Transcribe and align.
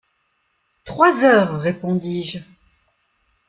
Trois 0.83 1.23
heures, 1.25 1.61
répondis-je. 1.61 2.39